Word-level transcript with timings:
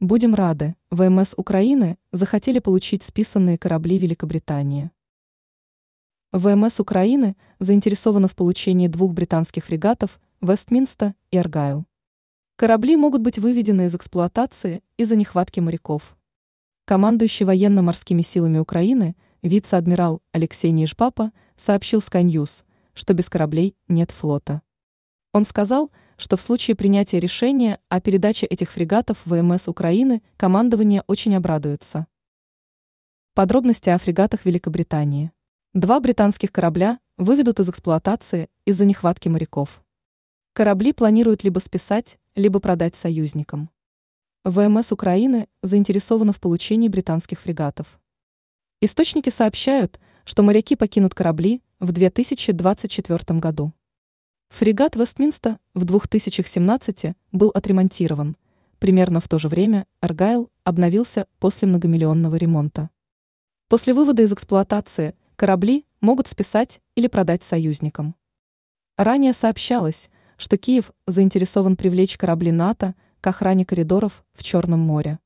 Будем 0.00 0.34
рады, 0.34 0.76
ВМС 0.90 1.32
Украины 1.38 1.96
захотели 2.12 2.58
получить 2.58 3.02
списанные 3.02 3.56
корабли 3.56 3.96
Великобритании. 3.96 4.90
ВМС 6.32 6.80
Украины 6.80 7.34
заинтересована 7.60 8.28
в 8.28 8.36
получении 8.36 8.88
двух 8.88 9.14
британских 9.14 9.64
фрегатов 9.64 10.20
«Вестминста» 10.42 11.14
и 11.30 11.38
«Аргайл». 11.38 11.86
Корабли 12.56 12.94
могут 12.94 13.22
быть 13.22 13.38
выведены 13.38 13.86
из 13.86 13.94
эксплуатации 13.94 14.82
из-за 14.98 15.16
нехватки 15.16 15.60
моряков. 15.60 16.14
Командующий 16.84 17.46
военно-морскими 17.46 18.20
силами 18.20 18.58
Украины 18.58 19.16
вице-адмирал 19.40 20.20
Алексей 20.30 20.72
Нижпапа 20.72 21.32
сообщил 21.56 22.00
Sky 22.00 22.22
News, 22.22 22.64
что 22.92 23.14
без 23.14 23.30
кораблей 23.30 23.74
нет 23.88 24.10
флота. 24.10 24.60
Он 25.32 25.46
сказал, 25.46 25.86
что 25.86 26.05
в 26.38 26.40
случае 26.40 26.74
принятия 26.76 27.20
решения 27.20 27.78
о 27.90 28.00
передаче 28.00 28.46
этих 28.46 28.70
фрегатов 28.70 29.18
ВМС 29.26 29.68
Украины 29.68 30.22
командование 30.38 31.02
очень 31.06 31.34
обрадуется. 31.36 32.06
Подробности 33.34 33.90
о 33.90 33.98
фрегатах 33.98 34.46
Великобритании. 34.46 35.30
Два 35.74 36.00
британских 36.00 36.52
корабля 36.52 37.00
выведут 37.18 37.60
из 37.60 37.68
эксплуатации 37.68 38.48
из-за 38.64 38.86
нехватки 38.86 39.28
моряков. 39.28 39.84
Корабли 40.54 40.94
планируют 40.94 41.44
либо 41.44 41.58
списать, 41.58 42.18
либо 42.34 42.60
продать 42.60 42.96
союзникам. 42.96 43.68
ВМС 44.42 44.92
Украины 44.92 45.48
заинтересована 45.62 46.32
в 46.32 46.40
получении 46.40 46.88
британских 46.88 47.40
фрегатов. 47.40 48.00
Источники 48.80 49.28
сообщают, 49.28 50.00
что 50.24 50.42
моряки 50.42 50.76
покинут 50.76 51.14
корабли 51.14 51.60
в 51.78 51.92
2024 51.92 53.38
году. 53.38 53.74
Фрегат 54.48 54.96
Вестминста 54.96 55.58
в 55.74 55.84
2017 55.84 57.14
был 57.32 57.50
отремонтирован. 57.50 58.36
Примерно 58.78 59.20
в 59.20 59.28
то 59.28 59.38
же 59.38 59.48
время 59.48 59.86
Аргайл 60.00 60.50
обновился 60.64 61.26
после 61.38 61.68
многомиллионного 61.68 62.36
ремонта. 62.36 62.90
После 63.68 63.92
вывода 63.92 64.22
из 64.22 64.32
эксплуатации 64.32 65.14
корабли 65.34 65.84
могут 66.00 66.28
списать 66.28 66.80
или 66.94 67.06
продать 67.06 67.42
союзникам. 67.42 68.14
Ранее 68.96 69.32
сообщалось, 69.32 70.08
что 70.36 70.56
Киев 70.56 70.92
заинтересован 71.06 71.76
привлечь 71.76 72.16
корабли 72.16 72.52
НАТО 72.52 72.94
к 73.20 73.26
охране 73.26 73.66
коридоров 73.66 74.24
в 74.34 74.42
Черном 74.42 74.80
море. 74.80 75.18